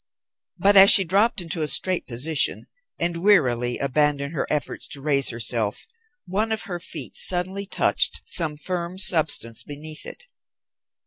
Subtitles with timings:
[0.57, 2.65] But as she dropped into a straight position,
[2.99, 5.85] and wearily abandoned her efforts to raise herself,
[6.25, 10.25] one of her feet suddenly touched some firm substance beneath it.